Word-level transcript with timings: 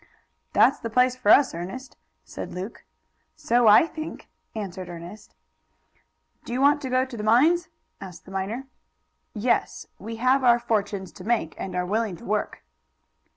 "That's 0.53 0.79
the 0.79 0.89
place 0.89 1.15
for 1.15 1.29
us, 1.29 1.53
Ernest," 1.53 1.95
said 2.23 2.51
Luke. 2.55 2.85
"So 3.35 3.67
I 3.67 3.85
think," 3.85 4.29
answered 4.55 4.89
Ernest. 4.89 5.35
"Do 6.43 6.53
you 6.53 6.59
want 6.59 6.81
to 6.81 6.89
go 6.89 7.05
to 7.05 7.15
the 7.15 7.21
mines?" 7.21 7.67
asked 8.01 8.25
the 8.25 8.31
miner. 8.31 8.65
"Yes; 9.35 9.85
we 9.99 10.15
have 10.15 10.43
our 10.43 10.57
fortunes 10.57 11.11
to 11.11 11.23
make, 11.23 11.53
and 11.59 11.75
are 11.75 11.85
willing 11.85 12.15
to 12.15 12.25
work." 12.25 12.63